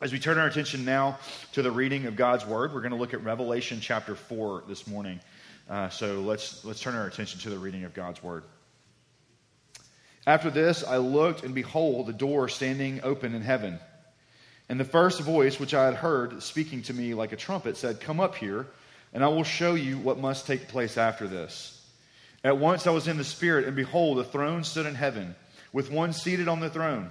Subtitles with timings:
[0.00, 1.18] As we turn our attention now
[1.54, 4.86] to the reading of God's Word, we're going to look at Revelation chapter 4 this
[4.86, 5.18] morning.
[5.68, 8.44] Uh, so let's, let's turn our attention to the reading of God's Word.
[10.24, 13.80] After this, I looked, and behold, the door standing open in heaven.
[14.68, 18.00] And the first voice which I had heard speaking to me like a trumpet said,
[18.00, 18.68] Come up here,
[19.12, 21.74] and I will show you what must take place after this.
[22.44, 25.34] At once I was in the Spirit, and behold, a throne stood in heaven,
[25.72, 27.10] with one seated on the throne.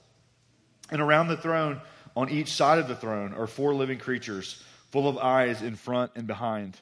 [0.91, 1.81] And around the throne,
[2.15, 6.11] on each side of the throne, are four living creatures, full of eyes in front
[6.15, 6.77] and behind.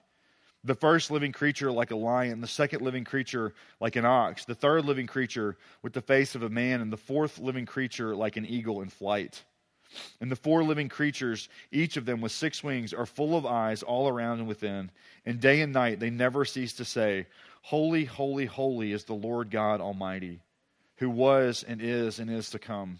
[0.63, 4.55] The first living creature like a lion, the second living creature like an ox, the
[4.55, 8.35] third living creature with the face of a man, and the fourth living creature like
[8.35, 9.43] an eagle in flight.
[10.19, 13.83] And the four living creatures, each of them with six wings, are full of eyes
[13.83, 14.91] all around and within.
[15.25, 17.27] And day and night they never cease to say,
[17.61, 20.41] Holy, holy, holy is the Lord God Almighty,
[20.97, 22.99] who was and is and is to come.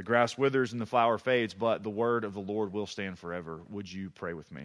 [0.00, 3.18] The grass withers and the flower fades, but the word of the Lord will stand
[3.18, 3.60] forever.
[3.68, 4.64] Would you pray with me?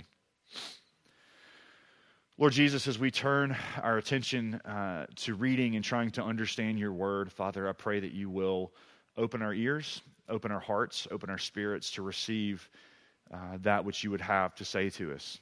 [2.37, 6.93] Lord Jesus, as we turn our attention uh, to reading and trying to understand your
[6.93, 8.71] word, Father, I pray that you will
[9.17, 12.69] open our ears, open our hearts, open our spirits to receive
[13.29, 15.41] uh, that which you would have to say to us.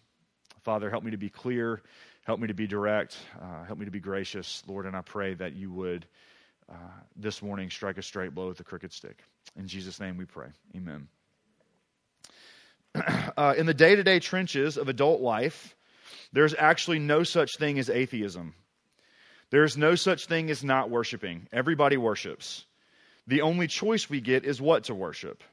[0.64, 1.84] Father, help me to be clear,
[2.24, 5.36] help me to be direct, uh, help me to be gracious, Lord, and I pray
[5.36, 6.08] that you would
[6.70, 6.76] uh,
[7.16, 9.24] this morning strike a straight blow with a crooked stick.
[9.58, 10.48] In Jesus' name we pray.
[10.76, 11.08] Amen.
[13.36, 15.76] Uh, in the day to day trenches of adult life,
[16.32, 18.54] there's actually no such thing as atheism.
[19.50, 21.48] There's no such thing as not worshiping.
[21.52, 22.66] Everybody worships.
[23.26, 25.44] The only choice we get is what to worship.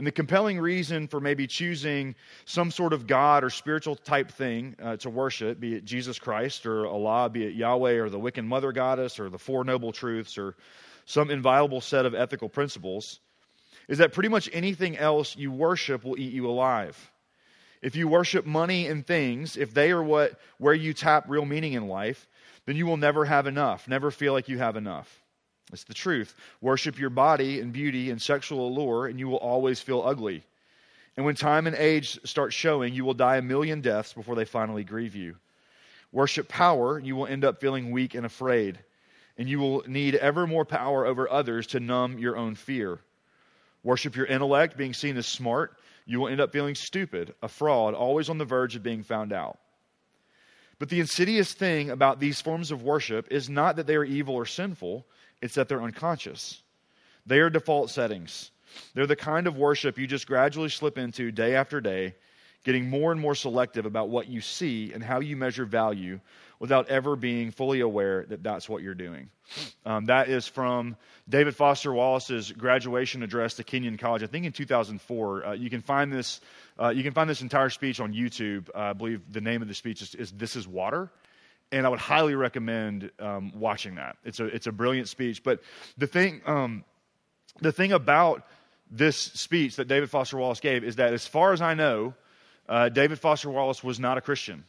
[0.00, 2.14] And the compelling reason for maybe choosing
[2.46, 6.64] some sort of God or spiritual type thing uh, to worship, be it Jesus Christ
[6.64, 10.38] or Allah, be it Yahweh or the Wiccan Mother Goddess or the Four Noble Truths
[10.38, 10.56] or
[11.04, 13.20] some inviolable set of ethical principles,
[13.88, 17.10] is that pretty much anything else you worship will eat you alive.
[17.82, 21.74] If you worship money and things, if they are what where you tap real meaning
[21.74, 22.26] in life,
[22.64, 25.19] then you will never have enough, never feel like you have enough.
[25.72, 26.34] It's the truth.
[26.60, 30.44] Worship your body and beauty and sexual allure, and you will always feel ugly.
[31.16, 34.44] And when time and age start showing, you will die a million deaths before they
[34.44, 35.36] finally grieve you.
[36.12, 38.78] Worship power, you will end up feeling weak and afraid.
[39.38, 42.98] And you will need ever more power over others to numb your own fear.
[43.82, 47.94] Worship your intellect, being seen as smart, you will end up feeling stupid, a fraud,
[47.94, 49.58] always on the verge of being found out.
[50.78, 54.34] But the insidious thing about these forms of worship is not that they are evil
[54.34, 55.06] or sinful,
[55.42, 56.62] it's that they're unconscious.
[57.26, 58.50] They are default settings.
[58.94, 62.14] They're the kind of worship you just gradually slip into day after day,
[62.64, 66.20] getting more and more selective about what you see and how you measure value
[66.58, 69.30] without ever being fully aware that that's what you're doing.
[69.84, 70.96] Um, that is from
[71.28, 75.46] David Foster Wallace's graduation address to Kenyon College, I think in 2004.
[75.46, 76.40] Uh, you can find this.
[76.78, 78.68] Uh, you can find this entire speech on YouTube.
[78.74, 81.10] Uh, I believe the name of the speech is, is "This Is Water."
[81.72, 84.16] And I would highly recommend um, watching that.
[84.24, 85.42] It's a it's a brilliant speech.
[85.42, 85.60] But
[85.96, 86.84] the thing um,
[87.60, 88.46] the thing about
[88.90, 92.14] this speech that David Foster Wallace gave is that, as far as I know,
[92.68, 94.64] uh, David Foster Wallace was not a Christian.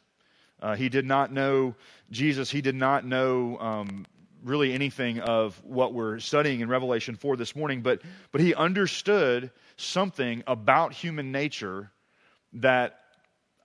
[0.61, 1.75] Uh, he did not know
[2.11, 2.51] Jesus.
[2.51, 4.05] He did not know um,
[4.43, 8.01] really anything of what we're studying in Revelation 4 this morning, but,
[8.31, 11.91] but he understood something about human nature
[12.53, 12.99] that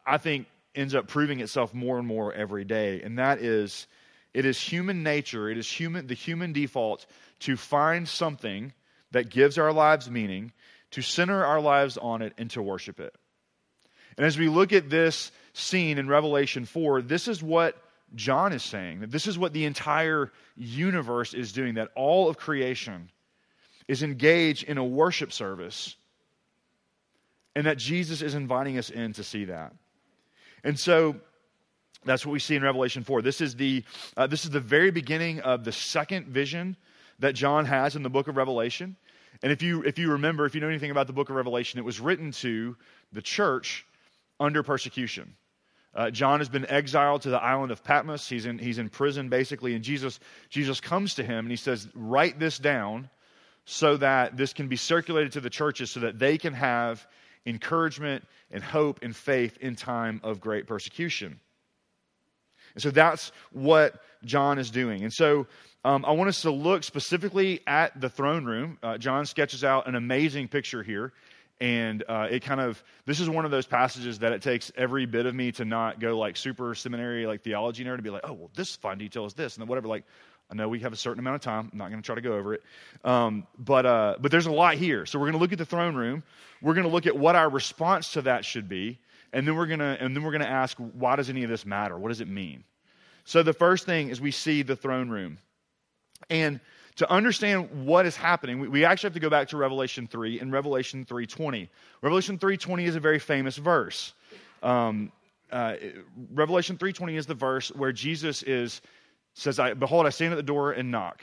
[0.07, 3.87] I think ends up proving itself more and more every day, and that is
[4.35, 7.07] it is human nature, it is human the human default
[7.41, 8.73] to find something
[9.13, 10.53] that gives our lives meaning,
[10.91, 13.15] to center our lives on it, and to worship it.
[14.17, 17.77] And as we look at this scene in Revelation 4, this is what
[18.15, 19.01] John is saying.
[19.01, 23.11] That this is what the entire universe is doing, that all of creation
[23.89, 25.97] is engaged in a worship service,
[27.55, 29.73] and that Jesus is inviting us in to see that.
[30.67, 31.15] And so
[32.05, 33.23] that's what we see in Revelation 4.
[33.23, 33.85] This is the,
[34.17, 36.77] uh, this is the very beginning of the second vision
[37.21, 38.97] that John has in the book of Revelation.
[39.45, 41.79] And if you, if you remember, if you know anything about the book of Revelation,
[41.79, 42.77] it was written to
[43.13, 43.87] the church
[44.41, 45.37] under persecution.
[45.95, 48.29] Uh, John has been exiled to the island of Patmos.
[48.29, 50.19] He's in, he's in prison, basically, and Jesus,
[50.51, 53.09] Jesus comes to him and he says, Write this down
[53.67, 57.07] so that this can be circulated to the churches so that they can have
[57.47, 61.41] encouragement and hope and faith in time of great persecution.
[62.75, 65.03] And so that's what John is doing.
[65.03, 65.47] And so
[65.85, 68.79] um, I want us to look specifically at the throne room.
[68.83, 71.13] Uh, John sketches out an amazing picture here.
[71.61, 75.07] And uh, it kind of, this is one of those passages that it takes every
[75.07, 78.23] bit of me to not go like super seminary, like theology nerd, to be like,
[78.25, 79.89] oh, well, this fine detail is this, and then whatever.
[79.89, 80.05] Like,
[80.51, 81.71] I know we have a certain amount of time.
[81.73, 82.63] I'm not going to try to go over it.
[83.05, 85.07] Um, but, uh, but there's a lot here.
[85.07, 86.23] So we're going to look at the throne room.
[86.63, 88.99] We're going to look at what our response to that should be.
[89.33, 91.51] And then we're going to, and then we're going to ask, why does any of
[91.51, 91.99] this matter?
[91.99, 92.65] What does it mean?
[93.25, 95.39] So the first thing is we see the throne room.
[96.31, 96.61] And
[96.97, 100.41] to understand what is happening, we, we actually have to go back to Revelation 3
[100.41, 101.69] and Revelation 3.20.
[102.03, 104.13] Revelation 3.20 is a very famous verse.
[104.63, 105.13] Um,
[105.53, 105.75] uh,
[106.33, 108.81] Revelation 3.20 is the verse where Jesus is
[109.35, 111.23] says, I, Behold, I stand at the door and knock.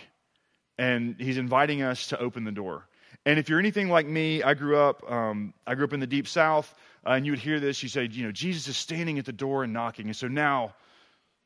[0.77, 2.87] And he's inviting us to open the door.
[3.25, 6.07] And if you're anything like me, I grew up, um, I grew up in the
[6.07, 6.73] deep south,
[7.05, 7.81] uh, and you would hear this.
[7.81, 10.07] You say, you know, Jesus is standing at the door and knocking.
[10.07, 10.75] And so now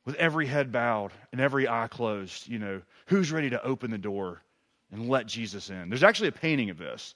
[0.07, 3.98] with every head bowed and every eye closed, you know, who's ready to open the
[3.98, 4.42] door
[4.89, 5.89] and let Jesus in?
[5.89, 7.13] There's actually a painting of this.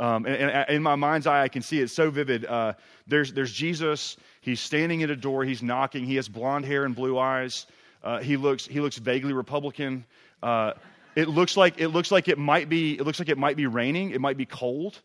[0.00, 2.44] Um, and, and, in my mind's eye, I can see it so vivid.
[2.44, 2.72] Uh,
[3.06, 4.16] there's, there's Jesus.
[4.40, 5.44] He's standing at a door.
[5.44, 6.04] He's knocking.
[6.04, 7.66] He has blonde hair and blue eyes.
[8.02, 10.04] Uh, he looks he looks vaguely Republican.
[10.42, 10.72] Uh,
[11.14, 13.66] it looks like it looks like it might be it looks like it might be
[13.66, 14.10] raining.
[14.10, 14.98] It might be cold.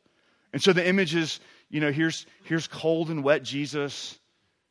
[0.54, 1.40] And so the image is,
[1.70, 4.18] you know, here's here's cold and wet Jesus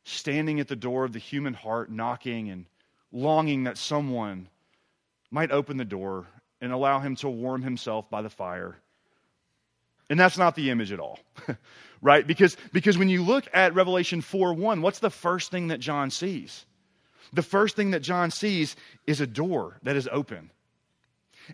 [0.07, 2.65] standing at the door of the human heart, knocking and
[3.11, 4.47] longing that someone
[5.29, 6.25] might open the door
[6.61, 8.77] and allow him to warm himself by the fire.
[10.09, 11.19] And that's not the image at all,
[12.01, 12.25] right?
[12.25, 16.09] Because, because when you look at Revelation 4 1, what's the first thing that John
[16.09, 16.65] sees?
[17.33, 20.49] The first thing that John sees is a door that is open.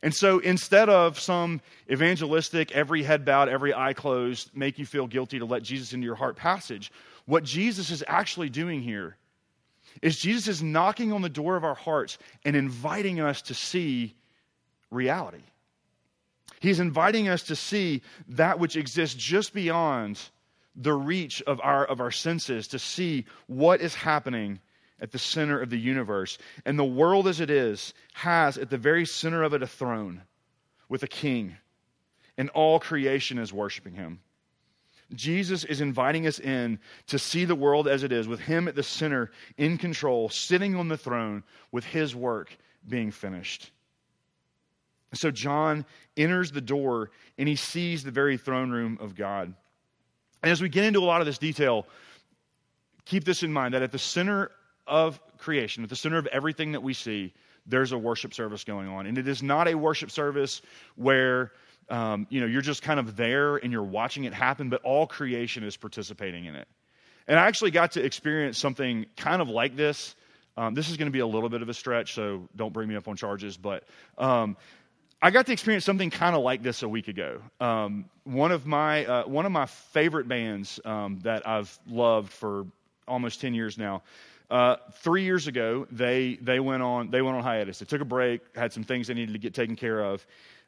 [0.03, 1.61] And so instead of some
[1.91, 6.05] evangelistic, every head bowed, every eye closed, make you feel guilty to let Jesus into
[6.05, 6.91] your heart passage,
[7.25, 9.17] what Jesus is actually doing here
[10.01, 14.15] is Jesus is knocking on the door of our hearts and inviting us to see
[14.91, 15.43] reality.
[16.59, 20.19] He's inviting us to see that which exists just beyond
[20.75, 24.59] the reach of our, of our senses, to see what is happening
[24.99, 26.37] at the center of the universe.
[26.65, 30.21] And the world as it is has at the very center of it a throne
[30.89, 31.57] with a king,
[32.37, 34.19] and all creation is worshiping him.
[35.13, 38.75] Jesus is inviting us in to see the world as it is, with Him at
[38.75, 42.55] the center, in control, sitting on the throne, with His work
[42.87, 43.71] being finished.
[45.13, 45.85] So John
[46.17, 49.53] enters the door and he sees the very throne room of God.
[50.41, 51.85] And as we get into a lot of this detail,
[53.05, 54.51] keep this in mind that at the center
[54.87, 57.33] of creation, at the center of everything that we see,
[57.65, 59.05] there's a worship service going on.
[59.05, 60.61] And it is not a worship service
[60.95, 61.53] where
[61.89, 65.07] um, you know, you're just kind of there and you're watching it happen, but all
[65.07, 66.67] creation is participating in it.
[67.27, 70.15] And I actually got to experience something kind of like this.
[70.57, 72.87] Um, this is going to be a little bit of a stretch, so don't bring
[72.87, 73.57] me up on charges.
[73.57, 73.83] But
[74.17, 74.55] um,
[75.21, 77.41] I got to experience something kind of like this a week ago.
[77.59, 82.65] Um, one of my uh, one of my favorite bands um, that I've loved for
[83.07, 84.03] almost ten years now.
[84.51, 87.79] Uh, three years ago, they they went on they went on hiatus.
[87.79, 90.25] They took a break, had some things they needed to get taken care of,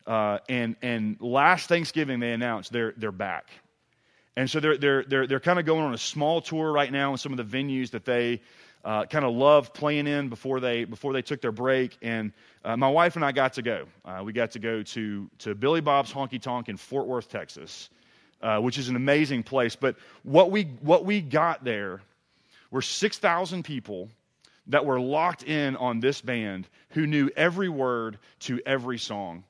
[0.07, 3.49] uh, and, and last Thanksgiving, they announced they're, they're back.
[4.37, 7.11] And so they're, they're, they're, they're kind of going on a small tour right now
[7.11, 8.41] in some of the venues that they
[8.83, 11.97] uh, kind of loved playing in before they, before they took their break.
[12.01, 12.33] And
[12.63, 13.85] uh, my wife and I got to go.
[14.03, 17.89] Uh, we got to go to, to Billy Bob's Honky Tonk in Fort Worth, Texas,
[18.41, 19.75] uh, which is an amazing place.
[19.75, 22.01] But what we, what we got there
[22.69, 24.09] were 6,000 people
[24.67, 29.43] that were locked in on this band who knew every word to every song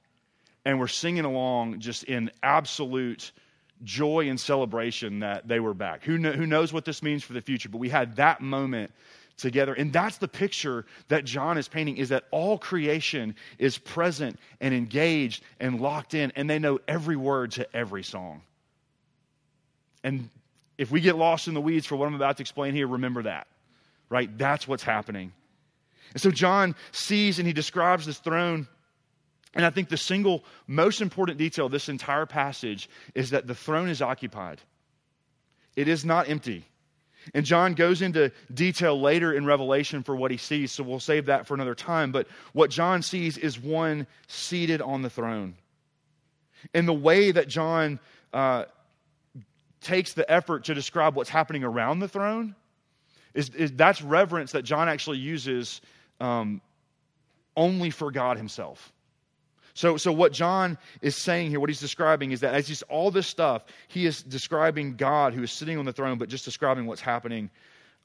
[0.66, 3.32] and were singing along just in absolute
[3.84, 6.04] joy and celebration that they were back.
[6.04, 7.70] Who, know, who knows what this means for the future?
[7.70, 8.92] But we had that moment
[9.38, 9.74] together.
[9.74, 14.74] And that's the picture that John is painting is that all creation is present and
[14.74, 18.42] engaged and locked in, and they know every word to every song.
[20.04, 20.30] And
[20.78, 23.24] if we get lost in the weeds for what I'm about to explain here, remember
[23.24, 23.48] that,
[24.10, 24.36] right?
[24.38, 25.34] That's what's happening.
[26.14, 28.68] And so John sees and he describes this throne
[29.56, 33.56] and I think the single most important detail of this entire passage is that the
[33.56, 34.60] throne is occupied.
[35.76, 36.66] It is not empty.
[37.34, 41.26] And John goes into detail later in Revelation for what he sees, so we'll save
[41.26, 42.12] that for another time.
[42.12, 45.56] But what John sees is one seated on the throne.
[46.74, 48.00] And the way that John
[48.34, 48.66] uh,
[49.82, 52.56] takes the effort to describe what's happening around the throne
[53.34, 55.82] is, is that's reverence that John actually uses
[56.20, 56.62] um,
[57.56, 58.92] only for God himself.
[59.76, 63.12] So, so what John is saying here, what he's describing is that as he's all
[63.12, 66.86] this stuff, he is describing God who is sitting on the throne, but just describing
[66.86, 67.52] what's happening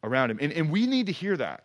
[0.02, 0.38] around him.
[0.40, 1.62] And, and we need to hear that.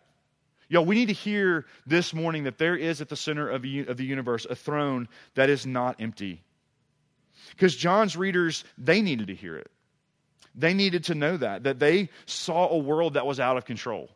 [0.68, 3.96] Y'all, we need to hear this morning that there is at the center of, of
[3.96, 6.40] the universe a throne that is not empty.
[7.50, 9.70] Because John's readers, they needed to hear it.
[10.54, 14.08] They needed to know that, that they saw a world that was out of control.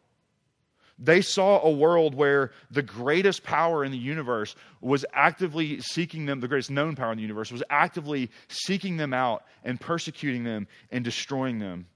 [1.03, 6.41] They saw a world where the greatest power in the universe was actively seeking them,
[6.41, 10.69] the greatest known power in the universe was actively seeking them out and persecuting them
[10.91, 11.87] and destroying them.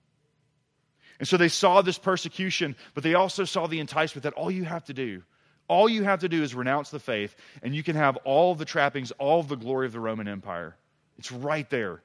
[1.18, 4.64] And so they saw this persecution, but they also saw the enticement that all you
[4.64, 5.22] have to do,
[5.68, 8.64] all you have to do is renounce the faith, and you can have all the
[8.64, 10.76] trappings, all the glory of the Roman Empire.
[11.18, 12.02] It's right there.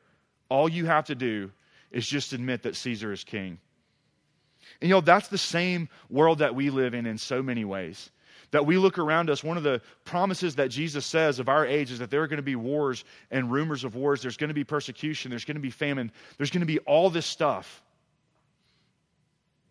[0.49, 1.51] All you have to do
[1.91, 3.59] is just admit that Caesar is king.
[4.81, 8.11] And you know, that's the same world that we live in in so many ways.
[8.51, 11.91] That we look around us, one of the promises that Jesus says of our age
[11.91, 14.21] is that there are going to be wars and rumors of wars.
[14.21, 15.29] There's going to be persecution.
[15.29, 16.11] There's going to be famine.
[16.37, 17.83] There's going to be all this stuff.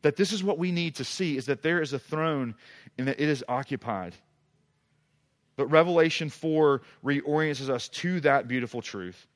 [0.03, 2.55] That this is what we need to see is that there is a throne
[2.97, 4.15] and that it is occupied.
[5.57, 9.27] But Revelation 4 reorients us to that beautiful truth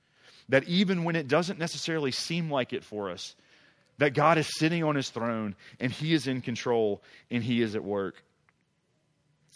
[0.49, 3.35] that even when it doesn't necessarily seem like it for us,
[4.03, 7.77] that God is sitting on his throne and he is in control and he is
[7.77, 8.25] at work.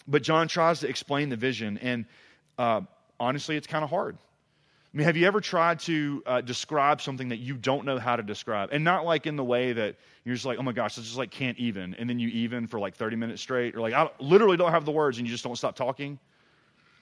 [0.07, 2.05] But John tries to explain the vision, and
[2.57, 2.79] uh,
[3.19, 4.17] honestly, it's kind of hard.
[4.17, 8.15] I mean, have you ever tried to uh, describe something that you don't know how
[8.15, 8.69] to describe?
[8.71, 11.17] And not like in the way that you're just like, oh my gosh, I just
[11.17, 11.93] like can't even.
[11.95, 14.85] And then you even for like 30 minutes straight, or like, I literally don't have
[14.85, 16.19] the words and you just don't stop talking.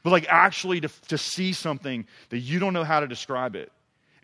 [0.02, 3.72] But like actually to, to see something that you don't know how to describe it.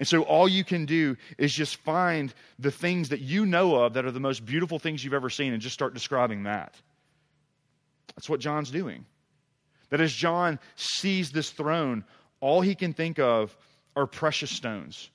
[0.02, 3.94] And so all you can do is just find the things that you know of
[3.94, 6.74] that are the most beautiful things you've ever seen and just start describing that.
[8.16, 9.06] That's what John's doing.
[9.92, 12.04] That as John sees this throne,
[12.40, 13.56] all he can think of
[13.96, 15.12] are precious stones.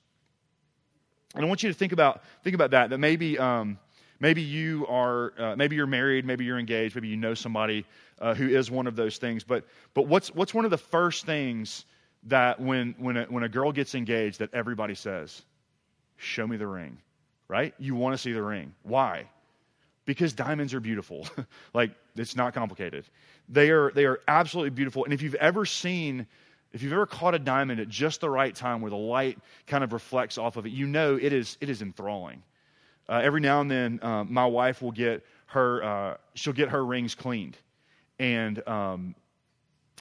[1.35, 2.91] And I want you to think about think about that.
[2.91, 3.79] That maybe um,
[4.21, 7.85] maybe you are uh, maybe you're married, maybe you're engaged, maybe you know somebody
[8.21, 9.43] uh, who is one of those things.
[9.43, 11.83] But but what's what's one of the first things
[12.27, 15.41] that when, when, a, when a girl gets engaged that everybody says,
[16.17, 16.97] show me the ring,
[17.47, 17.73] right?
[17.79, 18.73] You want to see the ring.
[18.83, 19.29] Why?
[20.05, 21.27] Because diamonds are beautiful.
[21.73, 23.05] like, it's not complicated.
[23.49, 25.05] They are, they are absolutely beautiful.
[25.05, 26.27] And if you've ever seen,
[26.73, 29.83] if you've ever caught a diamond at just the right time where the light kind
[29.83, 32.43] of reflects off of it, you know it is, it is enthralling.
[33.09, 36.85] Uh, every now and then, um, my wife will get her, uh, she'll get her
[36.85, 37.57] rings cleaned.
[38.19, 39.15] And um,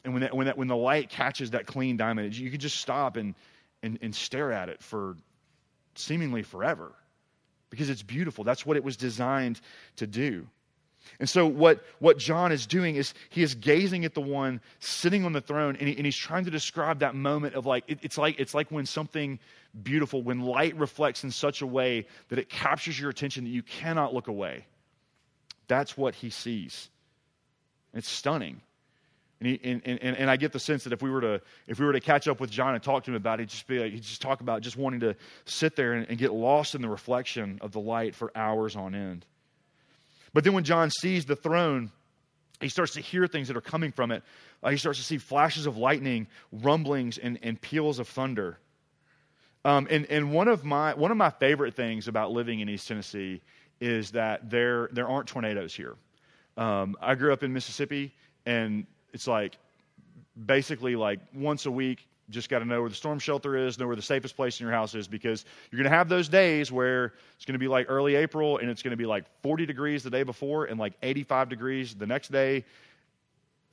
[0.06, 2.76] and when, that, when, that, when the light catches that clean diamond, you can just
[2.76, 3.34] stop and,
[3.82, 5.16] and, and stare at it for
[5.96, 6.92] seemingly forever
[7.70, 8.44] because it's beautiful.
[8.44, 9.60] That's what it was designed
[9.96, 10.46] to do.
[11.18, 15.24] And so, what, what John is doing is he is gazing at the one sitting
[15.24, 17.98] on the throne, and, he, and he's trying to describe that moment of like, it,
[18.02, 19.38] it's like it's like when something
[19.82, 23.62] beautiful, when light reflects in such a way that it captures your attention that you
[23.62, 24.66] cannot look away.
[25.68, 26.88] That's what he sees.
[27.92, 28.60] It's stunning.
[29.38, 31.78] And, he, and, and, and I get the sense that if we were to if
[31.78, 33.66] we were to catch up with John and talk to him about it, he'd just
[33.66, 35.14] be he'd just talk about just wanting to
[35.44, 38.94] sit there and, and get lost in the reflection of the light for hours on
[38.94, 39.26] end.
[40.32, 41.90] But then when John sees the throne,
[42.60, 44.22] he starts to hear things that are coming from it.
[44.62, 48.58] Uh, he starts to see flashes of lightning, rumblings, and, and peals of thunder.
[49.66, 52.88] Um, and and one of my one of my favorite things about living in East
[52.88, 53.42] Tennessee
[53.80, 55.96] is that there there aren't tornadoes here.
[56.56, 58.14] Um, I grew up in Mississippi,
[58.46, 59.56] and it's like
[60.44, 63.86] basically like once a week, just got to know where the storm shelter is, know
[63.86, 66.70] where the safest place in your house is, because you're going to have those days
[66.70, 69.64] where it's going to be like early April and it's going to be like 40
[69.64, 72.62] degrees the day before and like 85 degrees the next day,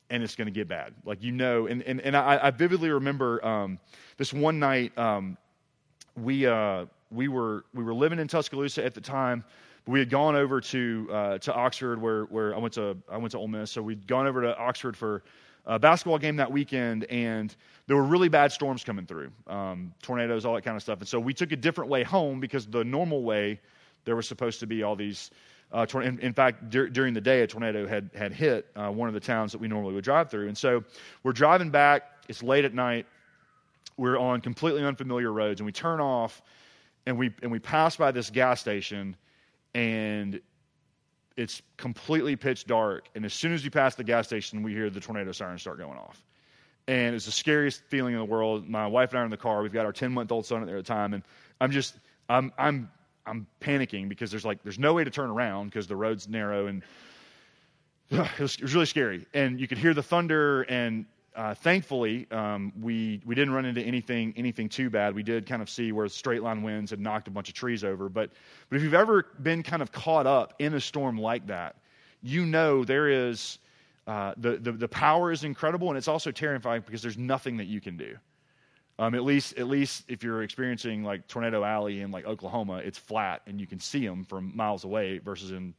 [0.10, 0.94] and it's going to get bad.
[1.04, 3.80] Like you know, and and, and I, I vividly remember um,
[4.16, 5.38] this one night um,
[6.16, 9.44] we uh, we were we were living in Tuscaloosa at the time
[9.86, 13.32] we had gone over to uh, to Oxford, where where I went to I went
[13.32, 13.72] to Ole Miss.
[13.72, 15.24] So we'd gone over to Oxford for
[15.66, 17.56] a basketball game that weekend, and
[17.88, 21.00] there were really bad storms coming through, um, tornadoes, all that kind of stuff.
[21.00, 23.60] And so we took a different way home because the normal way
[24.06, 25.32] there was supposed to be all these.
[25.72, 28.90] Uh, tor- in, in, fact, dur- during the day, a tornado had had hit uh,
[28.90, 30.84] one of the towns that we normally would drive through, and so
[31.24, 32.12] we're driving back.
[32.30, 33.08] It's late at night.
[33.98, 36.42] We're on completely unfamiliar roads, and we turn off,
[37.08, 39.16] and we and we pass by this gas station
[39.74, 40.40] and
[41.36, 43.08] it's completely pitch dark.
[43.16, 45.78] And as soon as you pass the gas station, we hear the tornado sirens start
[45.78, 46.24] going off.
[46.88, 48.68] And it's the scariest feeling in the world.
[48.68, 49.62] My wife and I are in the car.
[49.62, 51.14] We've got our 10 month old son there at the time.
[51.14, 51.24] And
[51.62, 51.96] I'm just,
[52.30, 52.92] I'm, I'm,
[53.26, 56.68] I'm panicking because there's like, there's no way to turn around because the road's narrow
[56.68, 56.84] and
[58.12, 59.26] it was, it was really scary.
[59.34, 63.82] And you could hear the thunder and uh, thankfully, um, we we didn't run into
[63.82, 65.16] anything anything too bad.
[65.16, 67.84] We did kind of see where straight line winds had knocked a bunch of trees
[67.84, 68.10] over.
[68.10, 68.32] But
[68.70, 71.78] but if you've ever been kind of caught up in a storm like that,
[72.22, 73.58] you know there is
[74.06, 77.66] uh, the, the the power is incredible, and it's also terrifying because there's nothing that
[77.66, 78.16] you can do.
[79.00, 82.98] Um, at least at least if you're experiencing like Tornado Alley in like Oklahoma, it's
[82.98, 85.18] flat and you can see them from miles away.
[85.18, 85.74] Versus in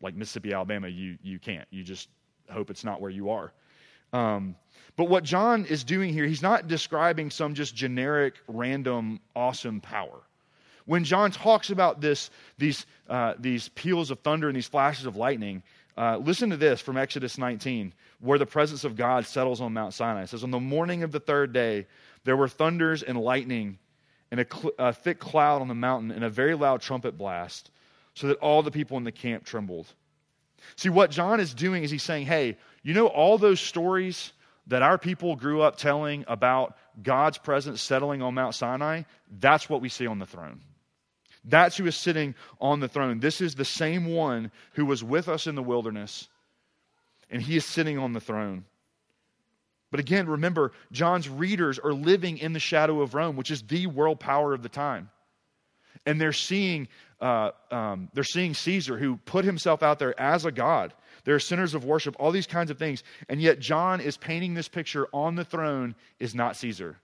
[0.00, 1.68] like Mississippi, Alabama, you you can't.
[1.70, 2.08] You just
[2.50, 3.52] hope it's not where you are.
[4.12, 4.56] Um,
[4.96, 10.20] but what John is doing here, he's not describing some just generic, random, awesome power.
[10.84, 15.16] When John talks about this, these, uh, these peals of thunder and these flashes of
[15.16, 15.62] lightning,
[15.96, 19.94] uh, listen to this from Exodus 19, where the presence of God settles on Mount
[19.94, 20.22] Sinai.
[20.22, 21.86] It says, On the morning of the third day,
[22.24, 23.78] there were thunders and lightning
[24.30, 27.70] and a, cl- a thick cloud on the mountain and a very loud trumpet blast,
[28.14, 29.86] so that all the people in the camp trembled.
[30.76, 34.32] See, what John is doing is he's saying, Hey, you know, all those stories
[34.68, 39.02] that our people grew up telling about God's presence settling on Mount Sinai,
[39.40, 40.60] that's what we see on the throne.
[41.44, 43.18] That's who is sitting on the throne.
[43.18, 46.28] This is the same one who was with us in the wilderness,
[47.30, 48.64] and he is sitting on the throne.
[49.90, 53.86] But again, remember, John's readers are living in the shadow of Rome, which is the
[53.88, 55.10] world power of the time.
[56.06, 56.88] And they're seeing,
[57.22, 60.92] uh, um, they're seeing Caesar, who put himself out there as a god.
[61.24, 63.04] There are centers of worship, all these kinds of things.
[63.28, 66.98] And yet, John is painting this picture on the throne is not Caesar.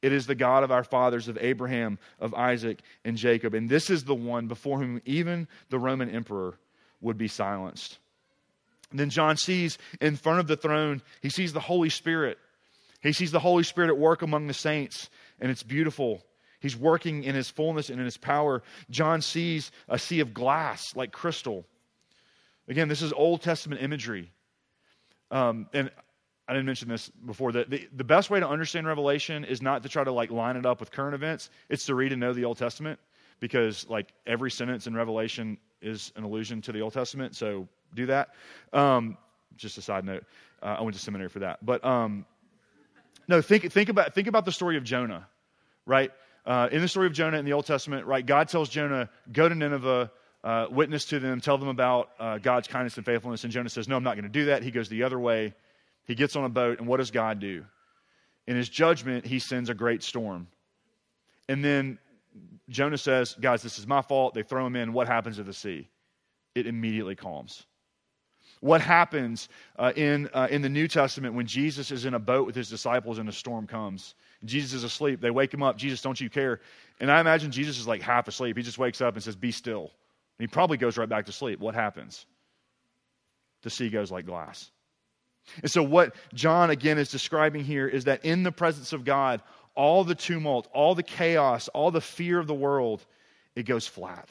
[0.00, 3.52] It is the God of our fathers, of Abraham, of Isaac, and Jacob.
[3.52, 6.58] And this is the one before whom even the Roman emperor
[7.00, 7.98] would be silenced.
[8.92, 12.38] And then John sees in front of the throne, he sees the Holy Spirit.
[13.02, 16.22] He sees the Holy Spirit at work among the saints, and it's beautiful.
[16.60, 18.62] He's working in his fullness and in his power.
[18.90, 21.66] John sees a sea of glass like crystal.
[22.68, 24.30] Again, this is Old Testament imagery.
[25.30, 25.90] Um, and
[26.46, 27.52] I didn't mention this before.
[27.52, 30.56] The, the, the best way to understand Revelation is not to try to like line
[30.56, 31.50] it up with current events.
[31.68, 32.98] It's to read and know the Old Testament
[33.38, 37.34] because like every sentence in Revelation is an allusion to the Old Testament.
[37.34, 38.34] So do that.
[38.72, 39.16] Um,
[39.56, 40.24] just a side note.
[40.62, 41.64] Uh, I went to seminary for that.
[41.64, 42.26] But um,
[43.28, 45.26] no, think, think, about, think about the story of Jonah,
[45.86, 46.10] right?
[46.50, 49.48] Uh, in the story of Jonah in the Old Testament, right, God tells Jonah, go
[49.48, 50.10] to Nineveh,
[50.42, 53.44] uh, witness to them, tell them about uh, God's kindness and faithfulness.
[53.44, 54.64] And Jonah says, No, I'm not going to do that.
[54.64, 55.54] He goes the other way.
[56.06, 57.66] He gets on a boat, and what does God do?
[58.48, 60.48] In his judgment, he sends a great storm.
[61.48, 62.00] And then
[62.68, 64.34] Jonah says, Guys, this is my fault.
[64.34, 64.92] They throw him in.
[64.92, 65.86] What happens to the sea?
[66.56, 67.64] It immediately calms.
[68.60, 72.46] What happens uh, in, uh, in the New Testament when Jesus is in a boat
[72.46, 74.14] with his disciples and a storm comes?
[74.44, 75.20] Jesus is asleep.
[75.20, 75.76] They wake him up.
[75.76, 76.60] Jesus, don't you care?
[77.00, 78.56] And I imagine Jesus is like half asleep.
[78.56, 79.90] He just wakes up and says, Be still.
[80.38, 81.58] And he probably goes right back to sleep.
[81.58, 82.26] What happens?
[83.62, 84.70] The sea goes like glass.
[85.62, 89.42] And so, what John again is describing here is that in the presence of God,
[89.74, 93.04] all the tumult, all the chaos, all the fear of the world,
[93.56, 94.28] it goes flat.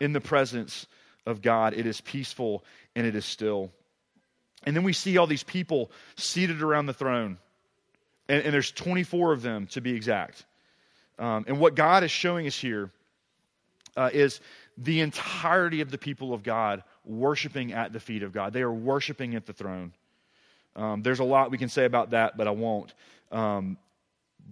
[0.00, 0.86] In the presence
[1.26, 3.70] of God, it is peaceful and it is still.
[4.64, 7.38] And then we see all these people seated around the throne.
[8.28, 10.44] And, and there's 24 of them to be exact.
[11.18, 12.90] Um, and what God is showing us here
[13.96, 14.40] uh, is
[14.76, 18.52] the entirety of the people of God worshiping at the feet of God.
[18.52, 19.92] They are worshiping at the throne.
[20.74, 22.92] Um, there's a lot we can say about that, but I won't.
[23.32, 23.78] Um,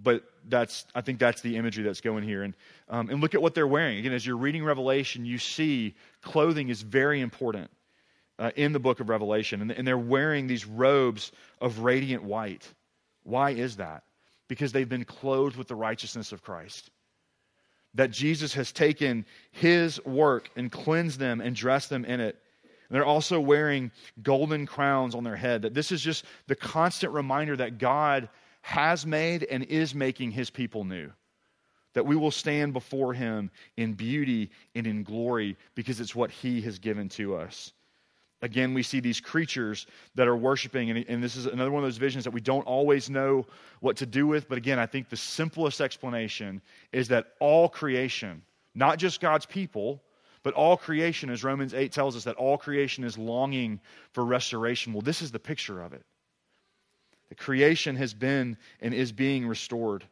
[0.03, 2.43] but that's I think that's the imagery that's going here.
[2.43, 2.55] And
[2.89, 3.99] um, and look at what they're wearing.
[3.99, 7.71] Again, as you're reading Revelation, you see clothing is very important
[8.39, 12.69] uh, in the book of Revelation, and, and they're wearing these robes of radiant white.
[13.23, 14.05] Why is that?
[14.49, 16.91] Because they've been clothed with the righteousness of Christ
[17.95, 22.37] that Jesus has taken his work and cleansed them and dressed them in it.
[22.89, 23.91] And they're also wearing
[24.23, 25.63] golden crowns on their head.
[25.63, 28.29] That this is just the constant reminder that God
[28.65, 31.11] has made and is making his people new.
[31.93, 36.63] That we will stand before him in beauty and in glory because it's what he
[36.63, 37.75] has given to us.
[38.41, 41.87] Again, we see these creatures that are worshiping, and, and, this is another one of
[41.87, 43.47] those visions that we don't always know
[43.81, 44.49] what to do with.
[44.49, 48.43] But again, I think the simplest explanation is that all creation,
[48.75, 50.03] not just God's people,
[50.43, 53.79] but all creation, as Romans 8 tells us, that all creation is longing
[54.13, 54.95] for restoration.
[54.95, 56.05] Well, this is the picture of it.
[57.29, 60.05] The creation has been and is being restored.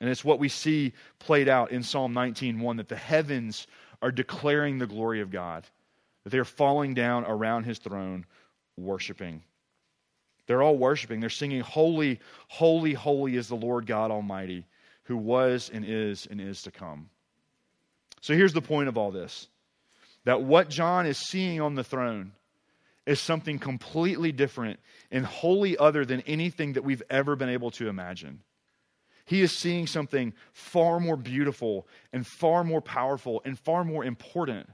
[0.00, 3.66] And it's what we see played out in Psalm 19:1 that the heavens
[4.00, 5.66] are declaring the glory of God
[6.24, 8.24] that they are falling down around his throne,
[8.76, 9.42] worshiping.
[10.46, 11.20] They're all worshiping.
[11.20, 14.66] They're singing, Holy, holy, holy is the Lord God Almighty,
[15.04, 17.08] who was and is and is to come.
[18.20, 19.48] So here's the point of all this
[20.24, 22.32] that what John is seeing on the throne
[23.06, 24.78] is something completely different
[25.10, 28.40] and wholly other than anything that we've ever been able to imagine.
[29.24, 34.68] He is seeing something far more beautiful and far more powerful and far more important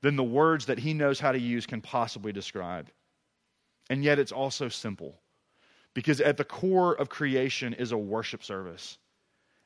[0.00, 2.90] than the words that he knows how to use can possibly describe.
[3.90, 5.20] And yet it's also simple
[5.94, 8.98] because at the core of creation is a worship service.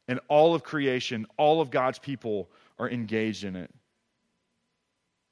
[0.09, 3.71] And all of creation, all of God's people are engaged in it.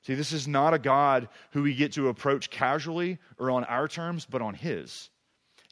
[0.02, 3.86] See, this is not a God who we get to approach casually or on our
[3.86, 5.10] terms, but on His.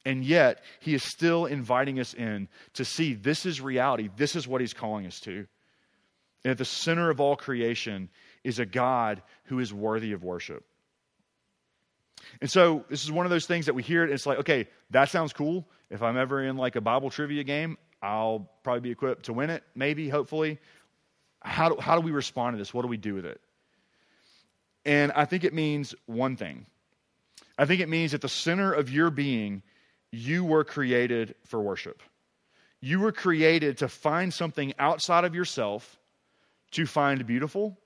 [0.04, 4.10] And yet, He is still inviting us in to see this is reality.
[4.16, 5.46] This is what He's calling us to.
[6.44, 8.10] And at the center of all creation
[8.44, 10.64] is a God who is worthy of worship.
[12.40, 14.38] And so, this is one of those things that we hear it, and it's like,
[14.40, 15.66] okay, that sounds cool.
[15.90, 19.50] If I'm ever in like a Bible trivia game, I'll probably be equipped to win
[19.50, 20.58] it, maybe, hopefully.
[21.40, 22.74] How do, how do we respond to this?
[22.74, 23.40] What do we do with it?
[24.88, 26.64] And I think it means one thing.
[27.58, 29.62] I think it means at the center of your being,
[30.10, 32.02] you were created for worship.
[32.80, 35.98] You were created to find something outside of yourself
[36.70, 37.78] to find beautiful,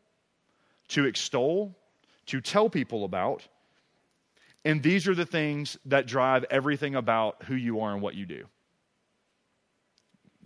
[0.89, 1.77] to extol,
[2.27, 3.49] to tell people about.
[4.65, 8.27] And these are the things that drive everything about who you are and what you
[8.27, 8.47] do.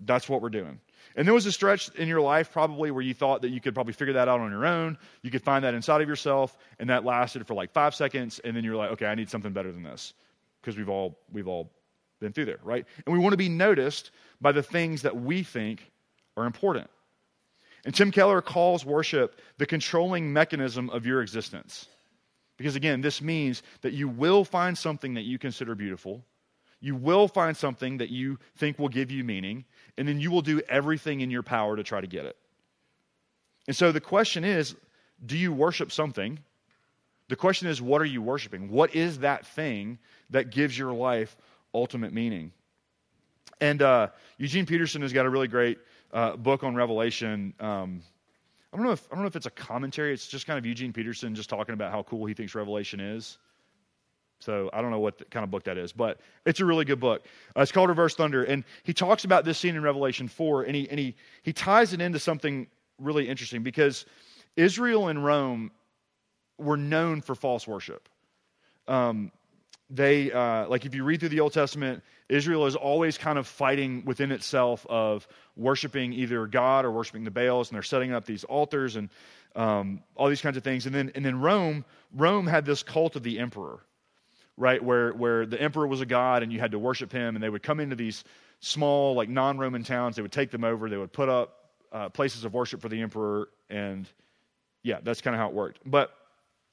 [0.06, 0.80] That's what we're doing.
[1.14, 3.74] And there was a stretch in your life probably where you thought that you could
[3.74, 4.98] probably figure that out on your own.
[5.22, 8.56] You could find that inside of yourself, and that lasted for like five seconds, and
[8.56, 10.14] then you're like, okay, I need something better than this.
[10.60, 11.70] Because we've all we've all
[12.20, 12.84] been through there, right?
[13.06, 15.90] And we want to be noticed by the things that we think
[16.36, 16.90] are important.
[17.84, 21.86] And Tim Keller calls worship the controlling mechanism of your existence.
[22.56, 26.24] Because again, this means that you will find something that you consider beautiful
[26.80, 29.64] you will find something that you think will give you meaning,
[29.96, 32.36] and then you will do everything in your power to try to get it.
[33.66, 34.74] And so the question is
[35.24, 36.38] do you worship something?
[37.28, 38.70] The question is, what are you worshiping?
[38.70, 39.98] What is that thing
[40.30, 41.36] that gives your life
[41.74, 42.52] ultimate meaning?
[43.60, 44.08] And uh,
[44.38, 45.78] Eugene Peterson has got a really great
[46.12, 47.54] uh, book on Revelation.
[47.58, 48.02] Um,
[48.72, 50.12] I don't know if I don't know if it's a commentary.
[50.12, 53.38] It's just kind of Eugene Peterson just talking about how cool he thinks Revelation is.
[54.46, 57.00] So I don't know what kind of book that is, but it's a really good
[57.00, 57.26] book.
[57.56, 60.76] Uh, it's called Reversed Thunder, and he talks about this scene in Revelation four, and
[60.76, 64.06] he and he he ties it into something really interesting because
[64.54, 65.72] Israel and Rome
[66.58, 68.08] were known for false worship.
[68.86, 69.32] Um,
[69.90, 73.48] they uh, like if you read through the Old Testament, Israel is always kind of
[73.48, 78.26] fighting within itself of worshiping either God or worshiping the Baals, and they're setting up
[78.26, 79.10] these altars and
[79.56, 80.86] um, all these kinds of things.
[80.86, 83.80] And then and then Rome Rome had this cult of the emperor
[84.56, 84.82] right?
[84.82, 87.48] Where, where the emperor was a god and you had to worship him, and they
[87.48, 88.24] would come into these
[88.60, 90.16] small, like non Roman towns.
[90.16, 91.56] They would take them over, they would put up
[91.92, 94.08] uh, places of worship for the emperor, and
[94.82, 95.80] yeah, that's kind of how it worked.
[95.84, 96.10] But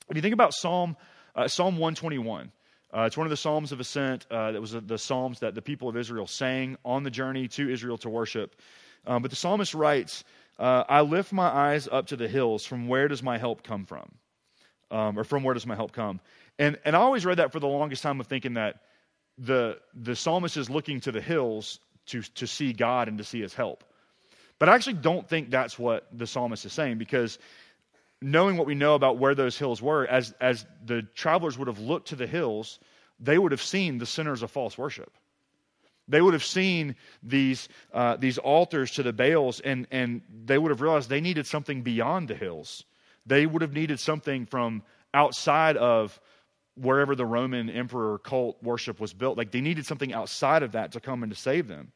[0.10, 0.98] if you think about Psalm,
[1.36, 2.52] uh, Psalm 121,
[2.96, 4.26] uh, it's one of the Psalms of Ascent.
[4.30, 7.70] Uh, that was the Psalms that the people of Israel sang on the journey to
[7.70, 8.56] Israel to worship.
[9.06, 10.24] Um, but the psalmist writes,
[10.60, 12.66] uh, I lift my eyes up to the hills.
[12.66, 14.12] From where does my help come from?
[14.92, 16.20] Um, or from where does my help come?
[16.60, 18.82] And, and I always read that for the longest time of thinking that
[19.38, 23.42] the, the psalmist is looking to the hills to, to see God and to see
[23.42, 23.84] his help.
[24.60, 27.40] But I actually don't think that's what the psalmist is saying because
[28.22, 31.80] knowing what we know about where those hills were, as, as the travelers would have
[31.80, 32.80] looked to the hills,
[33.20, 35.12] they would have seen the centers of false worship.
[36.08, 40.70] They would have seen these, uh, these altars to the Baals, and, and they would
[40.70, 42.84] have realized they needed something beyond the hills.
[43.26, 46.20] They would have needed something from outside of
[46.76, 49.38] wherever the Roman emperor cult worship was built.
[49.38, 51.92] Like they needed something outside of that to come and to save them.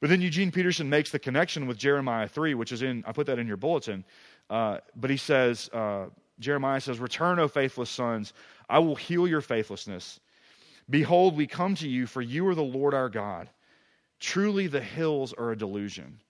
[0.00, 3.26] But then Eugene Peterson makes the connection with Jeremiah 3, which is in, I put
[3.26, 4.04] that in your bulletin.
[4.48, 6.06] Uh, but he says, uh,
[6.38, 8.32] Jeremiah says, Return, O faithless sons,
[8.68, 10.18] I will heal your faithlessness.
[10.88, 13.48] Behold, we come to you, for you are the Lord our God.
[14.18, 16.20] Truly, the hills are a delusion.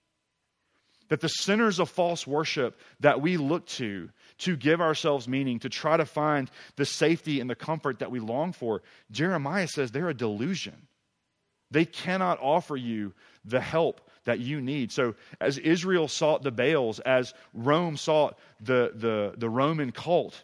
[1.11, 5.69] That the centers of false worship that we look to to give ourselves meaning, to
[5.69, 8.83] try to find the safety and the comfort that we long for.
[9.11, 10.87] Jeremiah says they're a delusion.
[11.71, 13.13] They cannot offer you
[13.45, 14.93] the help that you need.
[14.93, 20.43] So, as Israel sought the Baals, as Rome sought the, the, the Roman cult,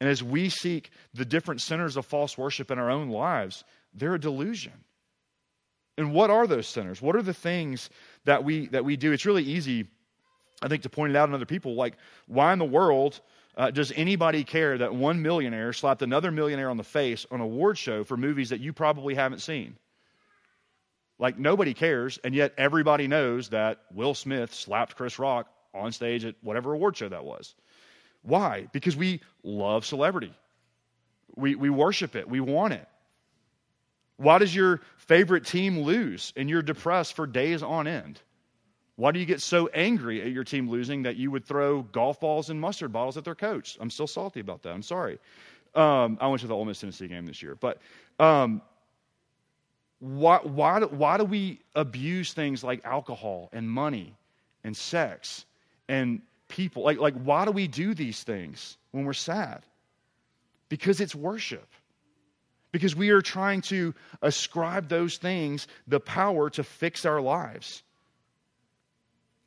[0.00, 4.14] and as we seek the different centers of false worship in our own lives, they're
[4.14, 4.72] a delusion.
[5.98, 7.02] And what are those centers?
[7.02, 7.90] What are the things
[8.24, 9.12] that we that we do?
[9.12, 9.88] It's really easy
[10.60, 11.94] I think to point it out in other people, like,
[12.26, 13.20] why in the world
[13.56, 17.44] uh, does anybody care that one millionaire slapped another millionaire on the face on a
[17.44, 19.76] award show for movies that you probably haven't seen?
[21.18, 26.24] Like, nobody cares, and yet everybody knows that Will Smith slapped Chris Rock on stage
[26.24, 27.54] at whatever award show that was.
[28.22, 28.68] Why?
[28.72, 30.32] Because we love celebrity.
[31.36, 32.28] We, we worship it.
[32.28, 32.88] We want it.
[34.18, 38.20] Why does your favorite team lose and you're depressed for days on end?
[38.96, 42.18] Why do you get so angry at your team losing that you would throw golf
[42.18, 43.78] balls and mustard bottles at their coach?
[43.80, 44.70] I'm still salty about that.
[44.70, 45.20] I'm sorry.
[45.76, 47.78] Um, I went to the Ole Miss Tennessee game this year, but
[48.18, 48.60] um,
[50.00, 54.16] why, why, why do we abuse things like alcohol and money
[54.64, 55.46] and sex
[55.88, 56.82] and people?
[56.82, 59.62] Like, like, why do we do these things when we're sad?
[60.68, 61.68] Because it's worship.
[62.78, 67.82] Because we are trying to ascribe those things the power to fix our lives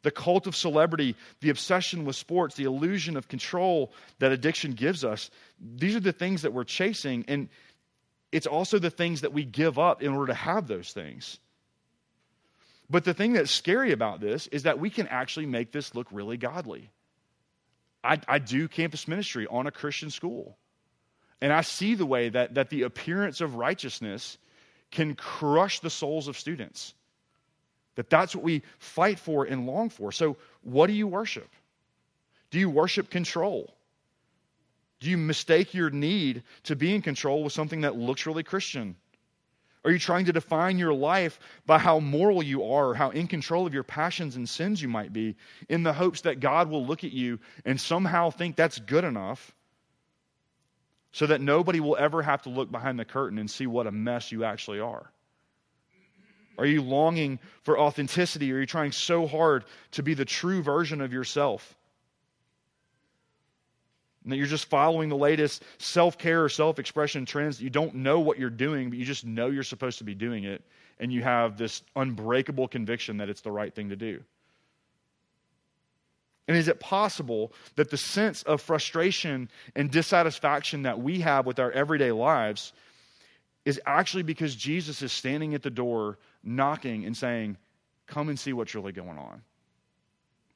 [0.01, 5.05] the cult of celebrity, the obsession with sports, the illusion of control that addiction gives
[5.05, 5.29] us.
[5.61, 7.47] These are the things that we're chasing, and
[8.33, 11.37] it's also the things that we give up in order to have those things.
[12.89, 16.07] But the thing that's scary about this is that we can actually make this look
[16.11, 16.89] really godly.
[18.03, 20.57] I, I do campus ministry on a Christian school,
[21.41, 24.37] and I see the way that, that the appearance of righteousness
[24.91, 26.93] can crush the souls of students.
[27.95, 30.11] That that's what we fight for and long for.
[30.11, 31.49] So, what do you worship?
[32.51, 33.73] Do you worship control?
[34.99, 38.95] Do you mistake your need to be in control with something that looks really Christian?
[39.83, 43.27] Are you trying to define your life by how moral you are, or how in
[43.27, 45.35] control of your passions and sins you might be,
[45.69, 49.55] in the hopes that God will look at you and somehow think that's good enough
[51.11, 53.91] so that nobody will ever have to look behind the curtain and see what a
[53.91, 55.11] mess you actually are?
[56.57, 58.51] Are you longing for authenticity?
[58.53, 61.75] Are you trying so hard to be the true version of yourself?
[64.23, 67.95] And that you're just following the latest self care or self expression trends you don't
[67.95, 70.63] know what you're doing, but you just know you're supposed to be doing it.
[70.99, 74.23] And you have this unbreakable conviction that it's the right thing to do.
[76.51, 81.59] And is it possible that the sense of frustration and dissatisfaction that we have with
[81.59, 82.73] our everyday lives
[83.63, 87.55] is actually because Jesus is standing at the door knocking and saying,
[88.05, 89.43] Come and see what's really going on.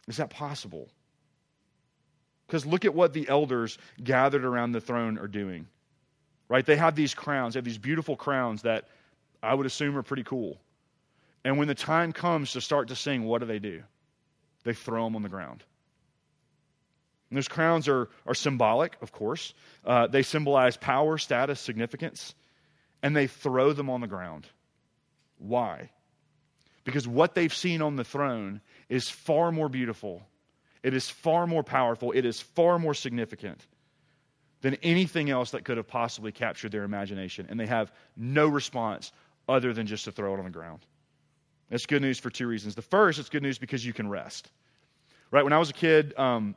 [0.10, 0.90] Is that possible?
[2.46, 5.66] Because look at what the elders gathered around the throne are doing.
[6.50, 6.66] Right?
[6.66, 8.90] They have these crowns, they have these beautiful crowns that
[9.42, 10.60] I would assume are pretty cool.
[11.46, 13.82] And when the time comes to start to sing, what do they do?
[14.66, 15.64] They throw them on the ground.
[17.30, 19.54] And those crowns are, are symbolic, of course.
[19.84, 22.36] Uh, they symbolize power, status, significance
[23.06, 24.48] and they throw them on the ground.
[25.38, 25.92] Why?
[26.86, 30.24] Because what they've seen on the throne is far more beautiful,
[30.82, 33.64] it is far more powerful, it is far more significant
[34.62, 37.46] than anything else that could have possibly captured their imagination.
[37.48, 39.12] And they have no response
[39.48, 40.80] other than just to throw it on the ground.
[41.70, 42.74] That's good news for two reasons.
[42.74, 44.50] The first, it's good news because you can rest.
[45.30, 45.44] Right?
[45.44, 46.56] When I was a kid, um,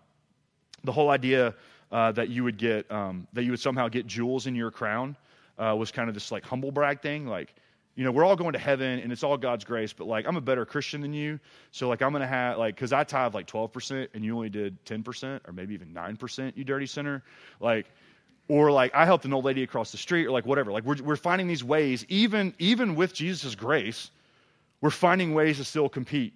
[0.84, 1.54] the whole idea
[1.90, 5.16] uh, that you would get, um, that you would somehow get jewels in your crown
[5.58, 7.26] uh, was kind of this like humble brag thing.
[7.26, 7.54] Like,
[7.94, 10.36] you know, we're all going to heaven and it's all God's grace, but like, I'm
[10.36, 11.40] a better Christian than you.
[11.72, 14.82] So, like, I'm to have, like, because I tithe like 12% and you only did
[14.84, 17.24] 10% or maybe even 9%, you dirty sinner.
[17.58, 17.86] Like,
[18.46, 20.70] or like I helped an old lady across the street or like whatever.
[20.70, 24.12] Like, we're, we're finding these ways, even, even with Jesus' grace,
[24.80, 26.34] we're finding ways to still compete.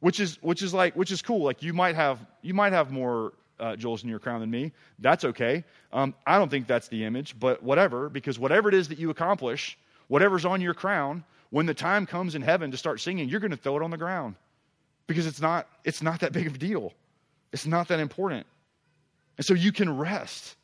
[0.00, 1.44] Which is, which is like, which is cool.
[1.44, 4.72] Like, you might have, you might have more uh, jewels in your crown than me.
[4.98, 5.64] That's okay.
[5.92, 9.10] Um, I don't think that's the image, but whatever, because whatever it is that you
[9.10, 13.40] accomplish, whatever's on your crown, when the time comes in heaven to start singing, you're
[13.40, 14.36] going to throw it on the ground
[15.06, 16.92] because it's not, it's not that big of a deal.
[17.52, 18.46] It's not that important.
[19.36, 20.56] And so you can rest.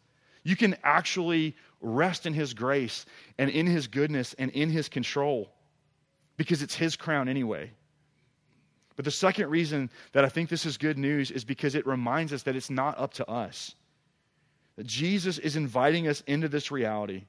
[0.45, 3.05] You can actually rest in His grace
[3.39, 5.51] and in His goodness and in His control
[6.37, 7.73] because it's His crown anyway.
[8.97, 12.33] But the second reason that I think this is good news is because it reminds
[12.33, 13.75] us that it's not up to us.
[14.77, 17.25] That Jesus is inviting us into this reality.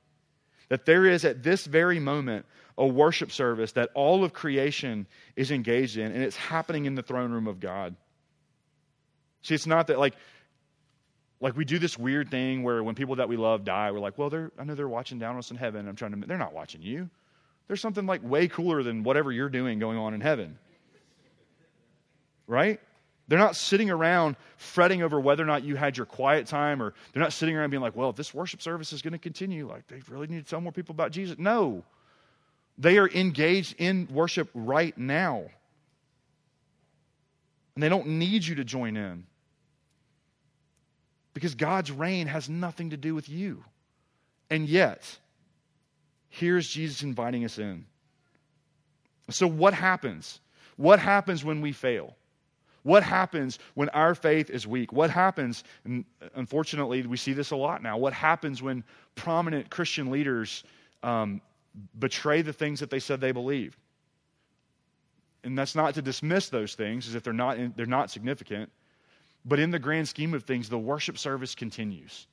[0.70, 2.46] That there is at this very moment
[2.78, 7.04] a worship service that all of creation is engaged in, and it's happening in the
[7.04, 7.96] throne room of God.
[9.42, 10.16] See, it's not that like
[11.40, 14.18] like we do this weird thing where when people that we love die, we're like,
[14.18, 15.88] well, they're I know they're watching down on us in heaven.
[15.88, 17.10] I'm trying to they're not watching you.
[17.68, 20.58] There's something like way cooler than whatever you're doing going on in heaven
[22.48, 22.80] right?
[23.28, 26.94] They're not sitting around fretting over whether or not you had your quiet time, or
[27.12, 29.68] they're not sitting around being like, well, if this worship service is going to continue,
[29.68, 31.38] like they really need to tell more people about Jesus.
[31.38, 31.84] No.
[32.78, 35.46] They are engaged in worship right now.
[37.76, 39.26] And they don't need you to join in.
[41.34, 43.64] Because God's reign has nothing to do with you.
[44.50, 45.20] And yet,
[46.30, 47.86] here's Jesus inviting us in.
[49.30, 50.40] So, what happens?
[50.78, 52.16] What happens when we fail?
[52.88, 54.94] What happens when our faith is weak?
[54.94, 55.66] What happens,
[56.36, 58.82] unfortunately, we see this a lot now, what happens when
[59.14, 60.64] prominent Christian leaders
[61.04, 61.42] um,
[62.00, 63.78] betray the things that they said they believed?
[65.44, 68.72] And that's not to dismiss those things as if they're not, they're not significant.
[69.44, 72.26] But in the grand scheme of things, the worship service continues.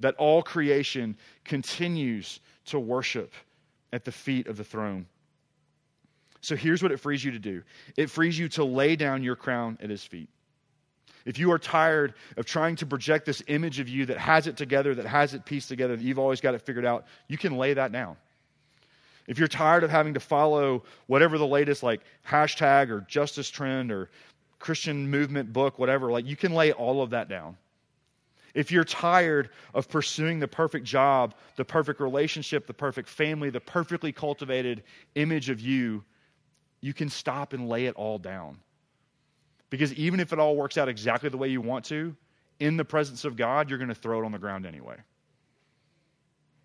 [0.00, 3.32] That all creation continues to worship
[3.94, 5.06] at the feet of the throne.
[6.40, 7.62] So here's what it frees you to do
[7.96, 10.28] it frees you to lay down your crown at his feet.
[11.24, 14.56] If you are tired of trying to project this image of you that has it
[14.56, 17.56] together, that has it pieced together, that you've always got it figured out, you can
[17.56, 18.16] lay that down.
[19.26, 23.92] If you're tired of having to follow whatever the latest like hashtag or justice trend
[23.92, 24.08] or
[24.58, 27.56] Christian movement book, whatever, like you can lay all of that down.
[28.54, 33.60] If you're tired of pursuing the perfect job, the perfect relationship, the perfect family, the
[33.60, 34.82] perfectly cultivated
[35.14, 36.02] image of you,
[36.80, 38.58] you can stop and lay it all down.
[39.70, 42.16] Because even if it all works out exactly the way you want to,
[42.58, 44.96] in the presence of God, you're going to throw it on the ground anyway.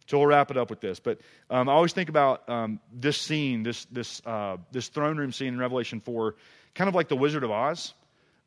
[0.07, 0.99] So we'll wrap it up with this.
[0.99, 5.31] But um, I always think about um, this scene, this, this, uh, this throne room
[5.31, 6.35] scene in Revelation 4,
[6.75, 7.93] kind of like the Wizard of Oz,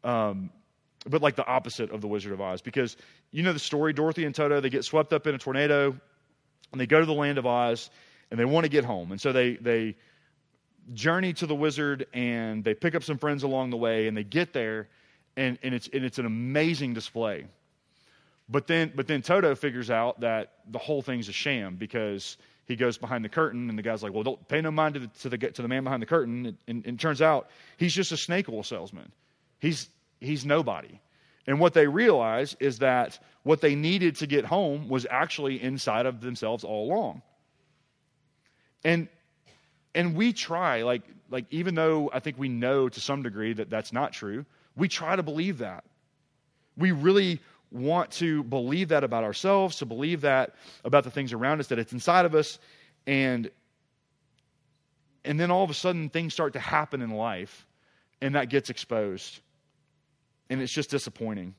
[0.05, 0.51] um,
[1.07, 2.61] but like the opposite of the Wizard of Oz.
[2.61, 2.97] Because
[3.31, 5.97] you know the story Dorothy and Toto, they get swept up in a tornado,
[6.73, 7.91] and they go to the land of Oz,
[8.31, 9.13] and they want to get home.
[9.13, 9.97] And so they, they
[10.95, 14.25] journey to the wizard and they pick up some friends along the way and they
[14.25, 14.89] get there
[15.37, 17.47] and, and, it's, and it's an amazing display.
[18.49, 22.77] But then, but then Toto figures out that the whole thing's a sham because he
[22.77, 25.07] goes behind the curtain and the guy's like, well, don't pay no mind to the,
[25.09, 26.57] to the, to the man behind the curtain.
[26.69, 29.11] And, and, turns out he's just a snake oil salesman.
[29.59, 29.89] He's,
[30.21, 31.01] he's nobody.
[31.47, 36.07] And what they realize is that what they needed to get home was actually inside
[36.07, 37.23] of themselves all along.
[38.85, 39.09] And
[39.97, 43.69] and we try like like even though i think we know to some degree that
[43.69, 45.85] that's not true we try to believe that.
[46.77, 47.41] We really
[47.73, 50.55] want to believe that about ourselves to believe that
[50.85, 52.59] about the things around us that it's inside of us.
[53.07, 53.51] And
[55.25, 57.67] and then all of a sudden things start to happen in life
[58.21, 59.41] and that gets exposed.
[60.49, 61.55] And it's just disappointing.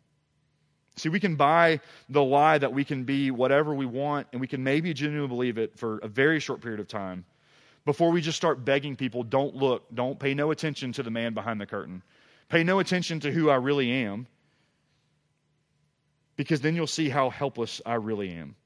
[0.96, 4.48] See we can buy the lie that we can be whatever we want and we
[4.48, 7.26] can maybe genuinely believe it for a very short period of time
[7.88, 11.34] before we just start begging people, don't look, don't pay no attention to the man
[11.34, 12.04] behind the curtain.
[12.50, 14.28] Pay no attention to who I really am,
[16.36, 18.58] because then you'll see how helpless I really am.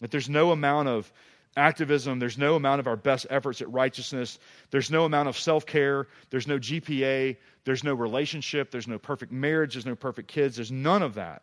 [0.00, 1.12] That there's no amount of
[1.58, 4.38] activism, there's no amount of our best efforts at righteousness,
[4.70, 9.30] there's no amount of self care, there's no GPA, there's no relationship, there's no perfect
[9.30, 11.42] marriage, there's no perfect kids, there's none of that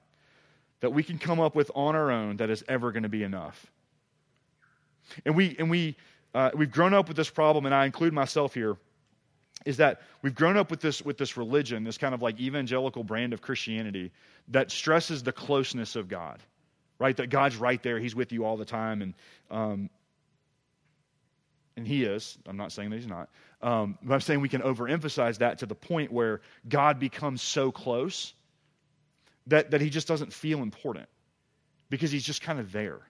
[0.80, 3.22] that we can come up with on our own that is ever going to be
[3.22, 3.68] enough.
[5.24, 5.96] And we, and we,
[6.34, 8.78] uh, we've grown up with this problem, and I include myself here,
[9.66, 13.04] is that we've grown up with this, with this religion, this kind of like evangelical
[13.04, 14.12] brand of Christianity
[14.50, 16.40] that stresses the closeness of God,
[17.00, 17.16] right?
[17.18, 19.14] That God's right there, He's with you all the time, and
[19.50, 19.90] um,
[21.76, 22.38] and He is.
[22.48, 23.30] I'm not saying that He's not,
[23.62, 27.72] um, but I'm saying we can overemphasize that to the point where God becomes so
[27.72, 28.34] close
[29.48, 31.10] that that He just doesn't feel important
[31.90, 33.02] because He's just kind of there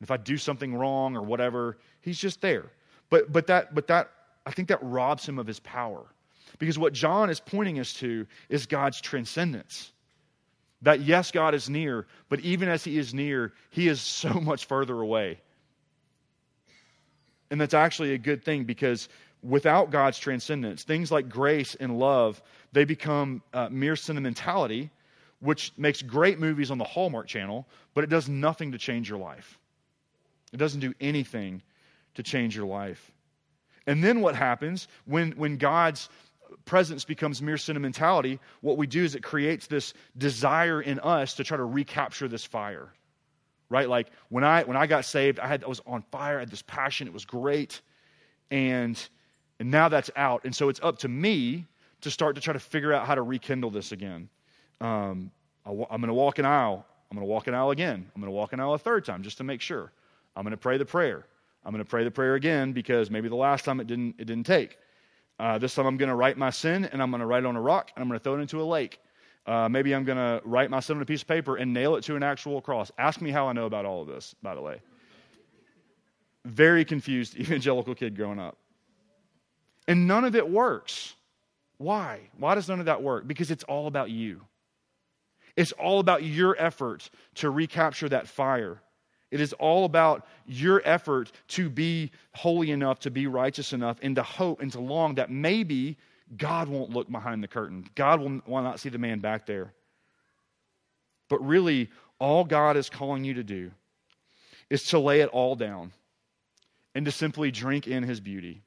[0.00, 2.66] if I do something wrong or whatever, he's just there.
[3.10, 4.10] But, but, that, but that,
[4.46, 6.04] I think that robs him of his power.
[6.58, 9.92] Because what John is pointing us to is God's transcendence.
[10.82, 14.66] That yes, God is near, but even as he is near, he is so much
[14.66, 15.38] further away.
[17.50, 19.08] And that's actually a good thing because
[19.42, 22.40] without God's transcendence, things like grace and love,
[22.72, 24.90] they become uh, mere sentimentality,
[25.40, 29.18] which makes great movies on the Hallmark Channel, but it does nothing to change your
[29.18, 29.58] life.
[30.52, 31.62] It doesn't do anything
[32.14, 33.12] to change your life.
[33.86, 36.08] And then what happens when, when God's
[36.64, 38.40] presence becomes mere sentimentality?
[38.60, 42.44] What we do is it creates this desire in us to try to recapture this
[42.44, 42.92] fire.
[43.68, 43.88] Right?
[43.88, 46.50] Like when I when I got saved, I had I was on fire, I had
[46.50, 47.80] this passion, it was great.
[48.50, 49.00] And
[49.60, 50.44] and now that's out.
[50.44, 51.66] And so it's up to me
[52.00, 54.28] to start to try to figure out how to rekindle this again.
[54.80, 55.30] Um,
[55.64, 56.84] I, am going to walk an aisle.
[57.10, 58.10] I'm going to walk an aisle again.
[58.14, 59.92] I'm going to walk an aisle a third time just to make sure.
[60.36, 61.26] I'm going to pray the prayer.
[61.64, 64.24] I'm going to pray the prayer again because maybe the last time it didn't, it
[64.24, 64.78] didn't take.
[65.38, 67.46] Uh, this time I'm going to write my sin and I'm going to write it
[67.46, 69.00] on a rock and I'm going to throw it into a lake.
[69.46, 71.96] Uh, maybe I'm going to write my sin on a piece of paper and nail
[71.96, 72.90] it to an actual cross.
[72.98, 74.80] Ask me how I know about all of this, by the way.
[76.44, 78.58] Very confused evangelical kid growing up.
[79.88, 81.14] And none of it works.
[81.78, 82.20] Why?
[82.38, 83.26] Why does none of that work?
[83.26, 84.42] Because it's all about you.
[85.56, 88.82] It's all about your effort to recapture that fire.
[89.30, 94.16] It is all about your effort to be holy enough, to be righteous enough, and
[94.16, 95.98] to hope and to long that maybe
[96.36, 97.86] God won't look behind the curtain.
[97.94, 99.72] God will, not see the man back there.
[101.28, 103.70] But really, all God is calling you to do
[104.68, 105.92] is to lay it all down
[106.94, 108.62] and to simply drink in his beauty,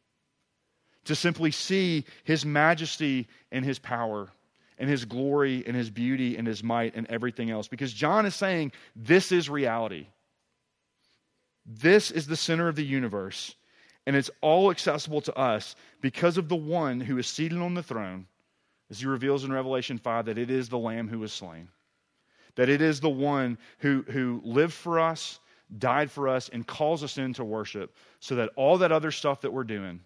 [1.05, 4.29] to simply see his majesty and his power
[4.77, 7.67] and his glory and his beauty and his might and everything else.
[7.67, 10.07] Because John is saying this is reality.
[11.65, 13.55] This is the center of the universe,
[14.05, 17.83] and it's all accessible to us because of the one who is seated on the
[17.83, 18.27] throne,
[18.89, 21.69] as he reveals in Revelation 5 that it is the Lamb who was slain,
[22.55, 25.39] that it is the one who, who lived for us,
[25.77, 29.53] died for us, and calls us into worship, so that all that other stuff that
[29.53, 30.01] we're doing,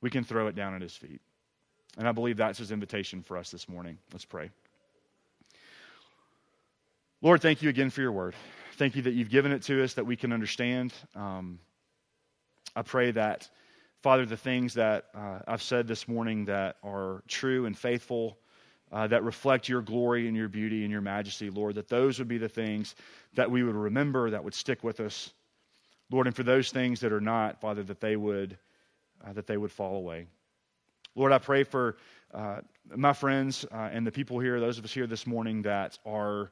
[0.00, 1.20] we can throw it down at his feet.
[1.98, 3.98] And I believe that's his invitation for us this morning.
[4.12, 4.50] Let's pray.
[7.22, 8.34] Lord, thank you again for your word.
[8.76, 10.92] Thank you that you've given it to us that we can understand.
[11.14, 11.60] Um,
[12.74, 13.48] I pray that,
[14.02, 18.36] Father, the things that uh, I've said this morning that are true and faithful,
[18.90, 22.26] uh, that reflect your glory and your beauty and your majesty, Lord, that those would
[22.26, 22.96] be the things
[23.34, 25.32] that we would remember, that would stick with us.
[26.10, 28.58] Lord, and for those things that are not, Father, that they would,
[29.24, 30.26] uh, that they would fall away.
[31.14, 31.96] Lord, I pray for
[32.32, 32.62] uh,
[32.92, 36.50] my friends uh, and the people here, those of us here this morning that are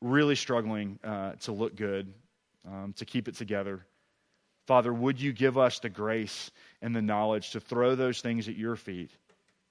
[0.00, 2.12] really struggling uh, to look good,
[2.66, 3.84] um, to keep it together.
[4.66, 6.50] Father, would you give us the grace
[6.82, 9.10] and the knowledge to throw those things at your feet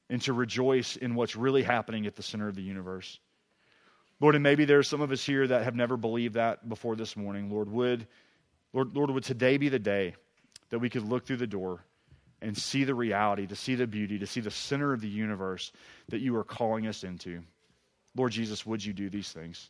[0.10, 3.20] and to rejoice in what's really happening at the center of the universe?
[4.22, 7.18] Lord, and maybe there's some of us here that have never believed that before this
[7.18, 7.50] morning.
[7.50, 8.08] Lord, would
[8.72, 10.16] Lord, Lord, would today be the day
[10.70, 11.84] that we could look through the door
[12.42, 15.72] and see the reality, to see the beauty, to see the center of the universe
[16.10, 17.42] that you are calling us into.
[18.16, 19.70] Lord Jesus, would you do these things?